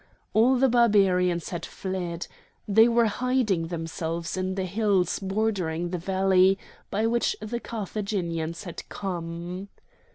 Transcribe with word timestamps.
All 0.33 0.55
the 0.55 0.67
Barbarians 0.67 1.49
had 1.49 1.63
fled. 1.63 2.25
They 2.67 2.87
were 2.87 3.05
hiding 3.05 3.67
themselves 3.67 4.35
in 4.35 4.55
the 4.55 4.65
hills 4.65 5.19
bordering 5.19 5.91
the 5.91 5.99
valley 5.99 6.57
by 6.89 7.05
which 7.05 7.35
the 7.39 7.59
Carthaginians 7.59 8.63
had 8.63 8.89
come. 8.89 9.67